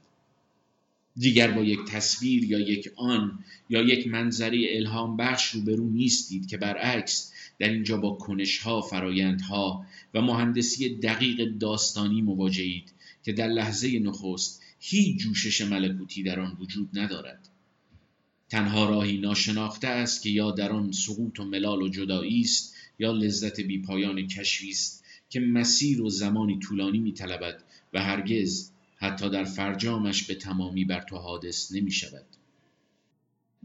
دیگر 1.17 1.51
با 1.51 1.63
یک 1.63 1.79
تصویر 1.85 2.43
یا 2.43 2.59
یک 2.59 2.91
آن 2.95 3.39
یا 3.69 3.81
یک 3.81 4.07
منظری 4.07 4.77
الهام 4.77 5.17
بخش 5.17 5.47
روبرو 5.47 5.89
نیستید 5.89 6.47
که 6.47 6.57
برعکس 6.57 7.33
در 7.59 7.69
اینجا 7.69 7.97
با 7.97 8.11
کنشها، 8.15 8.81
فرایندها 8.81 9.85
و 10.13 10.21
مهندسی 10.21 10.95
دقیق 10.95 11.57
داستانی 11.59 12.21
مواجهید 12.21 12.93
که 13.23 13.33
در 13.33 13.47
لحظه 13.47 13.99
نخست 13.99 14.61
هیچ 14.79 15.17
جوشش 15.17 15.61
ملکوتی 15.61 16.23
در 16.23 16.39
آن 16.39 16.57
وجود 16.59 16.89
ندارد. 16.93 17.49
تنها 18.53 18.89
راهی 18.89 19.17
ناشناخته 19.17 19.87
است 19.87 20.23
که 20.23 20.29
یا 20.29 20.51
در 20.51 20.71
آن 20.71 20.91
سقوط 20.91 21.39
و 21.39 21.45
ملال 21.45 21.81
و 21.81 21.89
جدایی 21.89 22.41
است 22.41 22.75
یا 22.99 23.11
لذت 23.11 23.59
بیپایان 23.59 24.27
کشفی 24.27 24.69
است 24.69 25.03
که 25.29 25.39
مسیر 25.39 26.01
و 26.01 26.09
زمانی 26.09 26.59
طولانی 26.59 26.99
میطلبد 26.99 27.63
و 27.93 28.03
هرگز 28.03 28.71
حتی 28.95 29.29
در 29.29 29.43
فرجامش 29.43 30.23
به 30.23 30.35
تمامی 30.35 30.85
بر 30.85 31.01
تو 31.01 31.17
حادث 31.17 31.71
نمی 31.71 31.91
شود. 31.91 32.25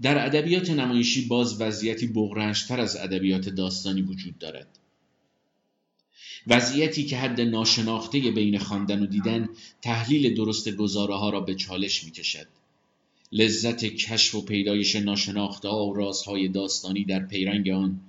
در 0.02 0.26
ادبیات 0.26 0.70
نمایشی 0.70 1.26
باز 1.26 1.60
وضعیتی 1.60 2.06
بغرنشتر 2.06 2.80
از 2.80 2.96
ادبیات 2.96 3.48
داستانی 3.48 4.02
وجود 4.02 4.38
دارد. 4.38 4.78
وضعیتی 6.46 7.04
که 7.04 7.16
حد 7.16 7.40
ناشناخته 7.40 8.18
بین 8.20 8.58
خواندن 8.58 9.02
و 9.02 9.06
دیدن 9.06 9.48
تحلیل 9.82 10.34
درست 10.34 10.68
گزاره 10.68 11.14
ها 11.14 11.30
را 11.30 11.40
به 11.40 11.54
چالش 11.54 12.04
می 12.04 12.10
کشد. 12.10 12.46
لذت 13.32 13.84
کشف 13.84 14.34
و 14.34 14.44
پیدایش 14.44 14.96
ناشناخته 14.96 15.68
و 15.68 15.92
رازهای 15.96 16.48
داستانی 16.48 17.04
در 17.04 17.26
پیرنگ 17.26 17.68
آن. 17.68 18.00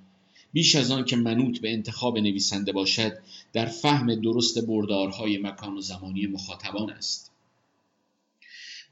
بیش 0.52 0.76
از 0.76 0.90
آن 0.90 1.04
که 1.04 1.16
منوط 1.16 1.60
به 1.60 1.72
انتخاب 1.72 2.18
نویسنده 2.18 2.72
باشد 2.72 3.18
در 3.52 3.66
فهم 3.66 4.14
درست 4.14 4.58
بردارهای 4.58 5.38
مکان 5.38 5.76
و 5.76 5.80
زمانی 5.80 6.26
مخاطبان 6.26 6.90
است. 6.90 7.32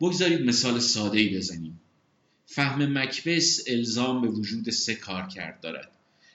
بگذارید 0.01 0.41
مثال 0.41 0.79
ساده 0.79 1.19
ای 1.19 1.37
بزنیم. 1.37 1.81
فهم 2.47 2.99
مکبس 2.99 3.61
الزام 3.67 4.23
به 4.23 4.29
وجود 4.29 4.71
سه 4.71 4.95
کارکرد 4.95 5.61
دارد. 5.61 5.93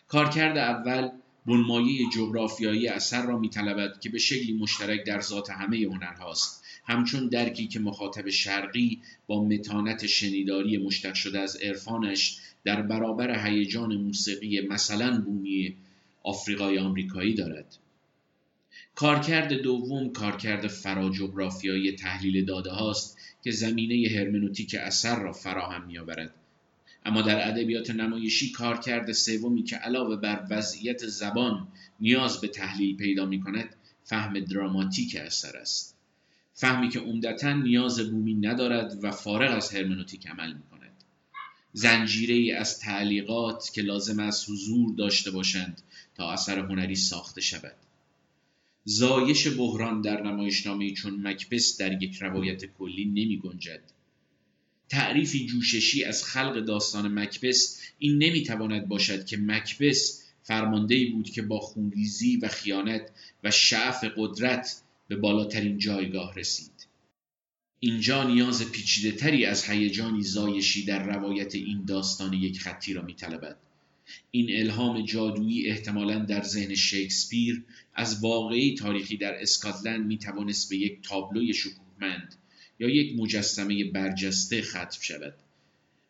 کارکرد 0.08 0.58
اول 0.58 1.10
بنمایه 1.46 2.10
جغرافیایی 2.16 2.88
اثر 2.88 3.26
را 3.26 3.40
میطلبد 3.40 4.00
که 4.00 4.10
به 4.10 4.18
شکلی 4.18 4.54
مشترک 4.54 5.06
در 5.06 5.22
ذات 5.22 5.50
همه 5.50 5.78
هنرهاست. 5.78 6.64
همچون 6.86 7.30
درکی 7.30 7.68
که 7.68 7.80
مخاطب 7.80 8.30
شرقی 8.30 9.02
با 9.28 9.44
متانت 9.44 10.08
شنیداری 10.08 10.78
مشتق 10.78 11.14
شده 11.14 11.40
از 11.40 11.56
عرفانش 11.56 12.38
در 12.64 12.82
برابر 12.82 13.48
هیجان 13.48 13.96
موسیقی 13.96 14.62
مثلا 14.62 15.22
بومی 15.22 15.76
آفریقای 16.24 16.80
آمریکایی 16.80 17.34
دارد. 17.34 17.78
کارکرد 18.96 19.54
دوم 19.54 20.10
کارکرد 20.10 20.68
فراجغرافیایی 20.68 21.92
تحلیل 21.92 22.46
داده 22.46 22.72
هاست 22.72 23.18
که 23.44 23.52
زمینه 23.52 24.10
هرمنوتیک 24.10 24.76
اثر 24.80 25.20
را 25.20 25.32
فراهم 25.32 25.86
میآورد. 25.88 26.34
اما 27.06 27.22
در 27.22 27.48
ادبیات 27.48 27.90
نمایشی 27.90 28.52
کارکرد 28.52 29.12
سومی 29.12 29.64
که 29.64 29.76
علاوه 29.76 30.16
بر 30.16 30.48
وضعیت 30.50 31.08
زبان 31.08 31.68
نیاز 32.00 32.42
به 32.42 32.48
تحلیل 32.48 32.98
پیدا 32.98 33.26
می 33.26 33.42
کند 33.42 33.76
فهم 34.04 34.40
دراماتیک 34.40 35.16
اثر 35.16 35.58
است. 35.58 35.98
فهمی 36.54 36.90
که 36.90 37.00
عمدتا 37.00 37.54
نیاز 37.54 38.12
بومی 38.12 38.34
ندارد 38.34 39.04
و 39.04 39.12
فارغ 39.12 39.56
از 39.56 39.74
هرمنوتیک 39.74 40.28
عمل 40.28 40.54
می 40.54 40.64
کند 40.72 40.92
زنجیره 41.74 42.36
ای 42.36 42.52
از 42.52 42.80
تعلیقات 42.80 43.72
که 43.74 43.82
لازم 43.82 44.20
است 44.20 44.50
حضور 44.50 44.96
داشته 44.96 45.32
باشند 45.32 45.82
تا 46.16 46.32
اثر 46.32 46.60
هنری 46.60 46.96
ساخته 46.96 47.42
شود. 47.42 47.76
زایش 48.86 49.48
بحران 49.58 50.02
در 50.02 50.22
نمایشنامه 50.22 50.92
چون 50.92 51.28
مکبس 51.28 51.78
در 51.78 52.04
یک 52.04 52.22
روایت 52.22 52.66
کلی 52.66 53.06
نمی 53.06 53.40
گنجد 53.44 53.82
تعریفی 54.94 55.46
جوششی 55.46 56.04
از 56.04 56.24
خلق 56.24 56.60
داستان 56.60 57.20
مکبس 57.20 57.82
این 58.00 58.18
نمی‌تواند 58.24 58.88
باشد 58.88 59.26
که 59.26 59.38
مکبس 59.38 60.24
فرمانده 60.44 61.06
بود 61.12 61.30
که 61.30 61.42
با 61.42 61.60
خونریزی 61.60 62.38
و 62.38 62.48
خیانت 62.48 63.12
و 63.44 63.52
شعف 63.52 64.06
قدرت 64.18 64.82
به 65.08 65.16
بالاترین 65.16 65.78
جایگاه 65.78 66.36
رسید. 66.36 66.88
اینجا 67.80 68.24
نیاز 68.24 68.72
پیچیده 68.72 69.18
تری 69.18 69.46
از 69.46 69.70
هیجانی 69.70 70.22
زایشی 70.22 70.86
در 70.86 71.04
روایت 71.04 71.56
این 71.56 71.86
داستان 71.86 72.34
یک 72.34 72.60
خطی 72.60 72.94
را 72.94 73.02
میطلبد. 73.02 73.58
این 74.32 74.60
الهام 74.60 75.06
جادویی 75.06 75.70
احتمالا 75.70 76.20
در 76.20 76.44
ذهن 76.44 76.76
شکسپیر 76.76 77.64
از 77.94 78.24
واقعی 78.24 78.76
تاریخی 78.76 79.18
در 79.18 79.42
اسکاتلند 79.42 80.06
می‌توانست 80.06 80.70
به 80.70 80.78
یک 80.78 81.02
تابلوی 81.04 81.54
شکوهمند 81.54 82.36
یا 82.84 82.90
یک 82.90 83.20
مجسمه 83.20 83.84
برجسته 83.84 84.62
ختم 84.62 85.02
شود. 85.02 85.34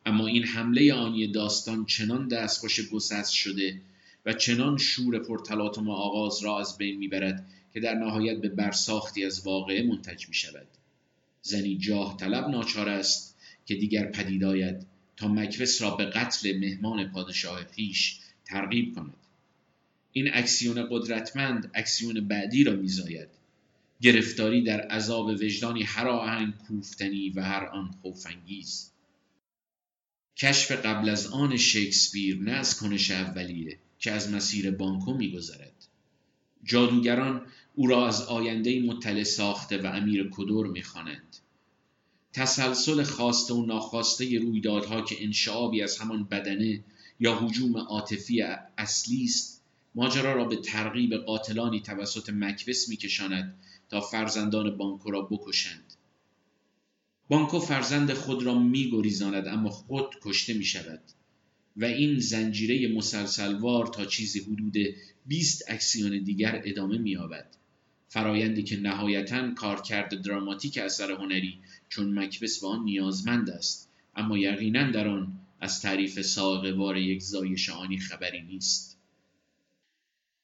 اما 0.05 0.27
این 0.27 0.43
حمله 0.43 0.93
آنی 0.93 1.27
داستان 1.27 1.85
چنان 1.85 2.27
دستخوش 2.27 2.89
گسست 2.89 3.31
شده 3.31 3.81
و 4.25 4.33
چنان 4.33 4.77
شور 4.77 5.19
پرتلاطم 5.19 5.89
آغاز 5.89 6.43
را 6.43 6.59
از 6.59 6.77
بین 6.77 6.97
می‌برد 6.97 7.45
که 7.73 7.79
در 7.79 7.93
نهایت 7.93 8.41
به 8.41 8.49
برساختی 8.49 9.25
از 9.25 9.47
واقعه 9.47 9.83
منتج 9.83 10.27
می 10.27 10.33
شود 10.33 10.67
زنی 11.41 11.77
جاه 11.77 12.17
طلب 12.17 12.49
ناچار 12.49 12.89
است 12.89 13.37
که 13.65 13.75
دیگر 13.75 14.05
پدید 14.05 14.43
آید 14.43 14.85
تا 15.17 15.27
مکرس 15.27 15.81
را 15.81 15.91
به 15.95 16.05
قتل 16.05 16.59
مهمان 16.59 17.11
پادشاه 17.11 17.65
خیش 17.75 18.19
ترغیب 18.45 18.95
کند. 18.95 19.13
این 20.11 20.29
اکسیون 20.33 20.87
قدرتمند 20.91 21.71
اکسیون 21.73 22.27
بعدی 22.27 22.63
را 22.63 22.73
میزاید. 22.73 23.42
گرفتاری 24.03 24.63
در 24.63 24.81
عذاب 24.81 25.25
وجدانی 25.25 25.83
هر 25.83 26.07
آهنگ 26.07 26.53
کوفتنی 26.57 27.29
و 27.29 27.41
هر 27.41 27.65
آن 27.65 27.91
خوفانگیز. 28.01 28.91
کشف 30.37 30.71
قبل 30.71 31.09
از 31.09 31.27
آن 31.27 31.57
شکسپیر 31.57 32.37
نه 32.37 32.51
از 32.51 32.79
کنش 32.79 33.11
اولیه 33.11 33.79
که 33.99 34.11
از 34.11 34.31
مسیر 34.31 34.71
بانکو 34.71 35.13
میگذرد. 35.13 35.87
جادوگران 36.63 37.41
او 37.75 37.87
را 37.87 38.07
از 38.07 38.21
آینده 38.21 38.81
مطلع 38.81 39.23
ساخته 39.23 39.81
و 39.81 39.85
امیر 39.85 40.29
کدور 40.31 40.67
می‌خوانند. 40.67 41.37
تسلسل 42.33 43.03
خواسته 43.03 43.53
و 43.53 43.65
ناخواسته 43.65 44.39
رویدادها 44.39 45.01
که 45.01 45.23
انشعابی 45.23 45.81
از 45.81 45.97
همان 45.97 46.23
بدنه 46.23 46.83
یا 47.19 47.35
حجوم 47.35 47.77
عاطفی 47.77 48.41
اصلی 48.77 49.23
است 49.23 49.63
ماجرا 49.95 50.33
را 50.33 50.45
به 50.45 50.55
ترغیب 50.55 51.15
قاتلانی 51.15 51.81
توسط 51.81 52.29
مکبس 52.29 52.89
میکشاند 52.89 53.59
تا 53.89 54.01
فرزندان 54.01 54.77
بانکو 54.77 55.11
را 55.11 55.21
بکشند. 55.21 55.93
بانکو 57.29 57.59
فرزند 57.59 58.13
خود 58.13 58.43
را 58.43 58.59
میگریزاند 58.59 59.47
اما 59.47 59.69
خود 59.69 60.15
کشته 60.21 60.53
می 60.53 60.65
شود 60.65 61.01
و 61.77 61.85
این 61.85 62.19
زنجیره 62.19 62.95
مسلسلوار 62.95 63.87
تا 63.87 64.05
چیزی 64.05 64.39
حدود 64.39 64.75
20 65.25 65.63
اکسیون 65.67 66.23
دیگر 66.23 66.61
ادامه 66.65 66.97
مییابد. 66.97 67.55
فرایندی 68.07 68.63
که 68.63 68.77
نهایتا 68.77 69.53
کارکرد 69.53 70.21
دراماتیک 70.21 70.77
اثر 70.77 71.11
هنری 71.11 71.59
چون 71.89 72.19
مکبس 72.19 72.61
به 72.61 72.67
آن 72.67 72.83
نیازمند 72.83 73.49
است 73.49 73.89
اما 74.15 74.37
یقینا 74.37 74.91
در 74.91 75.07
آن 75.07 75.39
از 75.59 75.81
تعریف 75.81 76.21
ساقوار 76.21 76.97
یک 76.97 77.21
زایش 77.21 77.69
آنی 77.69 77.97
خبری 77.97 78.41
نیست. 78.41 78.92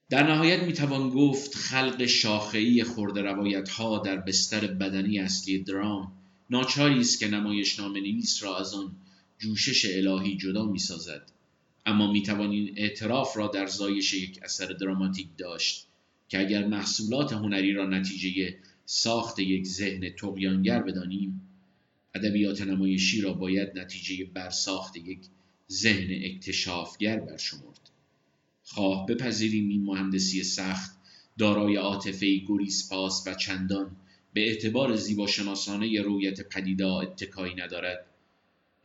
در 0.09 0.31
نهایت 0.31 0.63
می‌توان 0.63 1.09
گفت 1.09 1.55
خلق 1.55 2.05
شاخهای 2.05 2.83
خورده 2.83 3.21
روایت 3.21 3.69
ها 3.69 3.99
در 3.99 4.17
بستر 4.17 4.67
بدنی 4.67 5.19
اصلی 5.19 5.59
درام 5.59 6.11
ناچاری 6.49 6.99
است 6.99 7.19
که 7.19 7.27
نمایش 7.27 7.79
نویس 7.79 8.43
را 8.43 8.59
از 8.59 8.73
آن 8.73 8.95
جوشش 9.39 9.85
الهی 9.85 10.37
جدا 10.37 10.65
می‌سازد. 10.65 11.31
اما 11.85 12.11
می‌توان 12.11 12.51
این 12.51 12.73
اعتراف 12.77 13.37
را 13.37 13.47
در 13.47 13.67
زایش 13.67 14.13
یک 14.13 14.39
اثر 14.43 14.65
دراماتیک 14.65 15.27
داشت 15.37 15.87
که 16.29 16.39
اگر 16.39 16.67
محصولات 16.67 17.33
هنری 17.33 17.73
را 17.73 17.85
نتیجه 17.85 18.57
ساخت 18.85 19.39
یک 19.39 19.67
ذهن 19.67 20.09
تقیانگر 20.09 20.81
بدانیم 20.81 21.41
ادبیات 22.15 22.61
نمایشی 22.61 23.21
را 23.21 23.33
باید 23.33 23.79
نتیجه 23.79 24.25
برساخت 24.25 24.97
یک 24.97 25.19
ذهن 25.71 26.07
اکتشافگر 26.23 27.19
برشمرد. 27.19 27.89
خواه. 28.73 29.05
بپذیریم 29.05 29.69
این 29.69 29.83
مهندسی 29.83 30.43
سخت 30.43 30.91
دارای 31.37 31.75
عاطفه 31.75 32.37
گریزپاس 32.47 33.23
و 33.27 33.33
چندان. 33.33 33.95
به 34.33 34.47
اعتبار 34.47 34.95
زیباشناسانه 34.95 36.01
رویت 36.01 36.41
پدیدا 36.49 36.99
اتکایی 36.99 37.55
ندارد. 37.55 38.05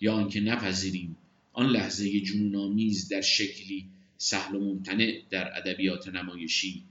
یا 0.00 0.14
آنکه 0.14 0.40
نپذیریم 0.40 1.16
آن 1.52 1.66
لحظه 1.70 2.20
جنونآمیز 2.20 3.08
در 3.08 3.20
شکلی 3.20 3.88
سهل 4.16 4.54
و 4.54 4.60
ممتنع 4.60 5.22
در 5.30 5.58
ادبیات 5.58 6.08
نمایشی 6.08 6.84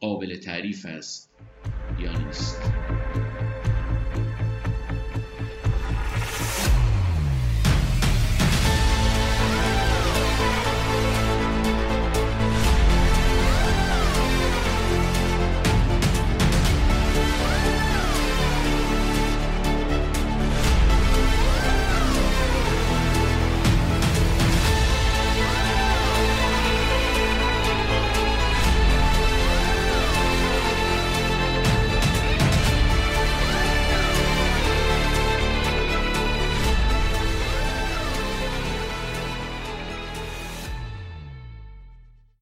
قابل 0.00 0.36
تعریف 0.36 0.86
است 0.86 1.32
یا 1.96 2.14
نیست. 2.14 2.74